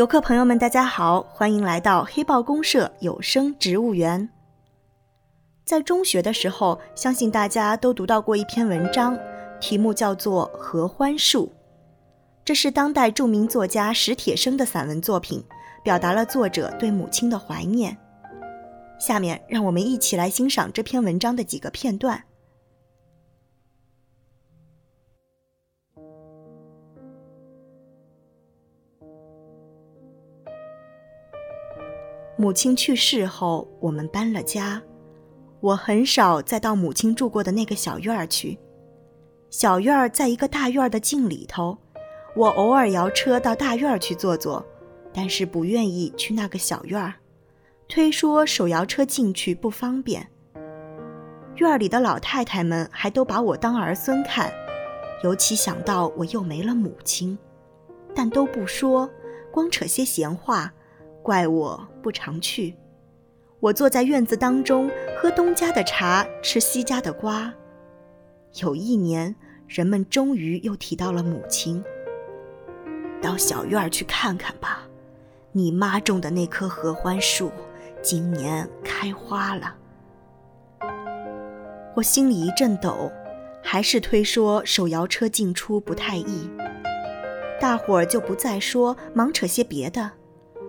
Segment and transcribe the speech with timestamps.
[0.00, 4.30] 游客朋友们，大家好，欢迎来到黑豹公社有声植物园。
[5.62, 9.18] 在中学的时候，相信大家都读到过一篇文章，
[9.60, 11.48] 题目叫做《合欢树》。
[12.46, 15.44] 这是当代著名作家史铁生的散文作品，
[15.84, 17.94] 表达了作者对母亲的怀念。
[18.98, 22.24] 下面让我们一起来欣赏这篇文章的几个片段。
[32.40, 34.80] 母亲去世后，我们搬了家。
[35.60, 38.58] 我很少再到母亲住过的那个小院儿去。
[39.50, 41.76] 小院儿在一个大院儿的镜里头。
[42.34, 44.64] 我偶尔摇车到大院儿去坐坐，
[45.12, 47.12] 但是不愿意去那个小院儿，
[47.86, 50.26] 推说手摇车进去不方便。
[51.56, 54.50] 院里的老太太们还都把我当儿孙看，
[55.22, 57.36] 尤其想到我又没了母亲，
[58.14, 59.10] 但都不说，
[59.52, 60.72] 光扯些闲话。
[61.22, 62.74] 怪我不常去，
[63.60, 67.52] 我坐在院子当中喝东家的茶，吃西家的瓜。
[68.62, 69.34] 有一年，
[69.68, 71.84] 人们终于又提到了母亲。
[73.20, 74.88] 到小院儿去看看吧，
[75.52, 77.52] 你妈种的那棵合欢树，
[78.02, 79.74] 今年开花了。
[81.94, 83.12] 我心里一阵抖，
[83.62, 86.48] 还是推说手摇车进出不太易。
[87.60, 90.12] 大伙儿就不再说，忙扯些别的。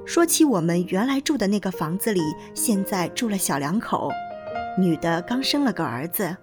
[0.06, 2.22] 说起我们原来住的那个房子里，
[2.54, 4.10] 现在住了小两口，
[4.78, 6.36] 女的刚生了个儿子，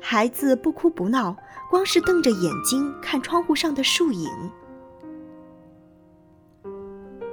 [0.00, 1.34] 孩子不哭不闹，
[1.70, 4.28] 光是瞪着眼睛看窗户上的树影。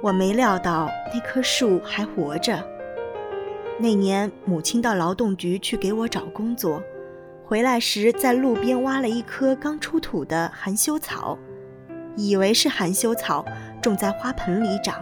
[0.02, 2.64] 我没料到那棵树还活着。
[3.78, 6.82] 那年母亲到劳动局去给我找工作，
[7.44, 11.38] 回来时在路边挖了一棵刚出土的含羞草，
[12.16, 13.44] 以为是含羞草，
[13.82, 15.00] 种在花盆里长。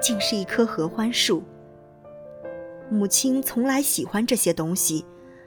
[0.00, 1.42] 竟是一棵合欢树。
[2.90, 5.04] 母亲从来喜欢这些东西，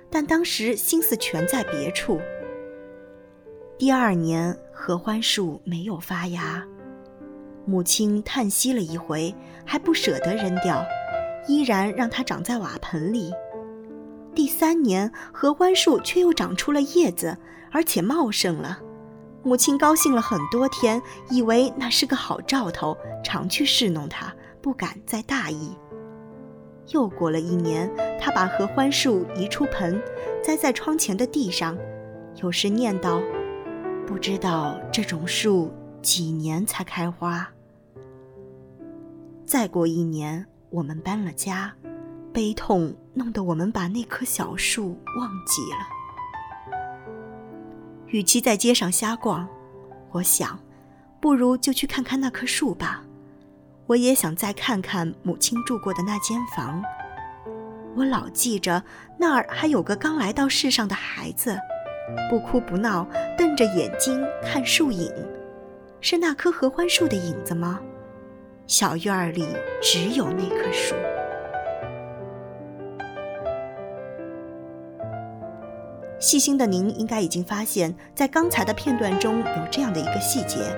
[0.09, 2.19] 但当时心思全在别处。
[3.78, 6.66] 第二年，合欢树没有发芽，
[7.66, 10.86] 母亲叹息了一回，还不舍得扔掉，
[11.47, 13.34] 依然让它长在瓦盆里。
[14.34, 17.38] 第三年，合欢树却又长出了叶子，
[17.72, 18.80] 而且茂盛了。
[19.44, 24.34] 母亲高兴了很多天，以为那是个好兆头，常去侍弄它。
[24.63, 25.78] 不敢再大意。
[26.94, 30.01] 又过了一年，他把合欢树移出盆，
[30.41, 31.78] 栽在窗前的地上，
[32.41, 33.22] 有时念叨
[34.07, 35.69] ：“不知道这种树
[36.01, 37.46] 几年才开花。”
[39.46, 41.74] 再过一年，我们搬了家，
[42.31, 46.78] 悲痛弄得我们把那棵小树忘记了。
[48.07, 49.45] 与其在街上瞎逛，
[50.12, 50.57] 我想，
[51.19, 53.03] 不如就去看看那棵树吧。
[53.85, 56.81] 我也想再看看母亲住过的那间房。
[57.95, 58.83] 我老记着
[59.17, 61.57] 那儿还有个刚来到世上的孩子，
[62.29, 63.07] 不哭不闹，
[63.38, 65.11] 瞪着眼睛看树影。
[66.01, 67.79] 是那棵合欢树的影子吗？
[68.67, 69.45] 小院儿里
[69.81, 70.95] 只有那棵树。
[76.19, 80.73] 细心的您应该已经发现，在刚才的片段中有这样的一个细节。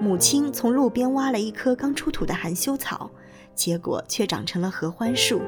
[0.00, 3.10] 母亲从路边挖了一棵刚出土的含羞草，
[3.54, 5.42] 结果却长成了合欢树。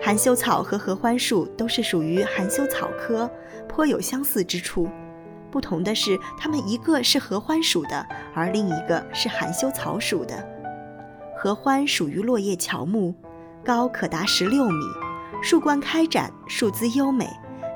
[0.00, 3.28] 含羞草和合欢树都是属于含羞草科，
[3.68, 4.88] 颇有相似之处。
[5.50, 10.48] 不同的是，它们一个是合欢属的，而另一个是含羞草属的。
[11.36, 13.12] 合欢属于落叶乔木，
[13.64, 14.84] 高可达十六米，
[15.42, 17.28] 树冠开展，树姿优美，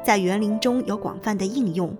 [0.05, 1.93] 在园林中有广泛的应用。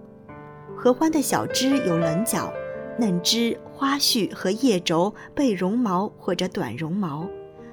[0.77, 2.53] 合欢的小枝有棱角。
[2.99, 7.27] 嫩枝、花序和叶轴被绒毛或者短绒毛，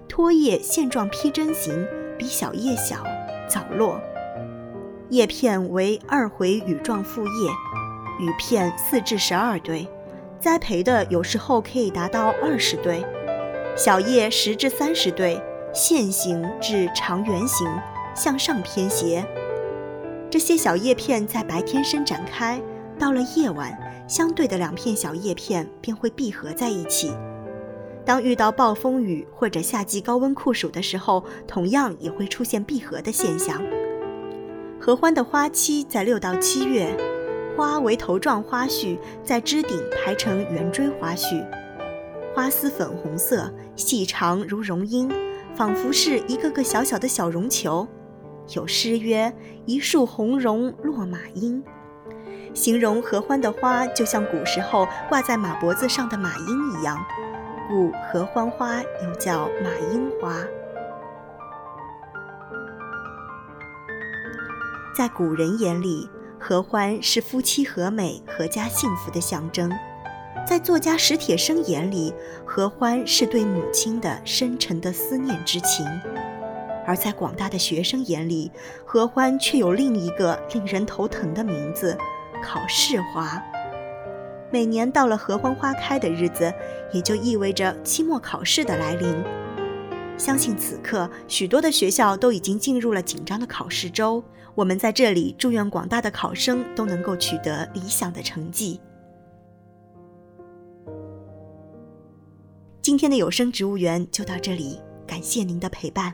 [0.08, 1.86] 托叶线状披针形，
[2.18, 3.04] 比小叶小，
[3.48, 4.00] 早落。
[5.10, 7.50] 叶片为二回羽状复叶，
[8.20, 9.88] 羽片四至十二对，
[10.40, 13.06] 栽培的有时候可以达到二十对。
[13.76, 15.42] 小叶十至三十对，
[15.74, 17.68] 线形至长圆形，
[18.16, 19.26] 向上偏斜。
[20.30, 22.60] 这些小叶片在白天伸展开，
[23.00, 23.78] 到了夜晚。
[24.08, 27.12] 相对的两片小叶片便会闭合在一起。
[28.06, 33.64] 当遇到暴风雨或者夏季高温酷暑的时候，同样也会出现闭合的现象。
[34.80, 36.94] 合欢的花期在六到七月，
[37.56, 41.42] 花为头状花序，在枝顶排成圆锥花序，
[42.36, 45.10] 花丝粉红色，细长如绒缨，
[45.56, 47.88] 仿佛是一个个小小的小绒球。
[48.54, 49.34] 有诗曰
[49.66, 51.64] ：“一树红绒落马缨。”
[52.54, 57.04] 形容合欢的花就像古时候挂在马脖子上的马缨一样，
[57.68, 60.36] 故合欢花又叫马樱花。
[64.96, 66.08] 在古人眼里，
[66.40, 69.68] 合欢是夫妻和美、阖家幸福的象征；
[70.48, 72.14] 在作家史铁生眼里，
[72.46, 75.84] 合欢是对母亲的深沉的思念之情；
[76.86, 78.52] 而在广大的学生眼里，
[78.86, 81.98] 合欢却有另一个令人头疼的名字——
[82.44, 83.42] 考试花。
[84.52, 86.54] 每年到了合欢花开的日子，
[86.92, 89.24] 也就意味着期末考试的来临。
[90.18, 94.24] 相信此刻，许多的学校都已经进入了紧张的考试周。
[94.54, 98.80] 我们在这里祝愿广大的考生都能够取得理想的成绩。
[102.84, 106.14] 今天的有声植物园就到这里，感谢您的陪伴。